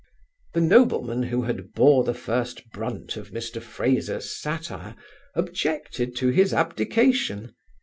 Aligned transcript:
The 0.55 0.61
nobleman 0.61 1.21
who 1.21 1.43
had 1.43 1.73
bore 1.73 2.03
the 2.03 2.15
first 2.15 2.71
brunt 2.71 3.17
of 3.17 3.29
Mr 3.29 3.61
Fraser's 3.61 4.35
satire, 4.35 4.95
objected 5.35 6.15
to 6.15 6.29
his 6.29 6.55
abdication. 6.55 7.53